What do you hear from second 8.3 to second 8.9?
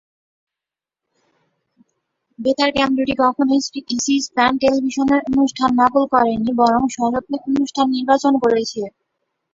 করেছে।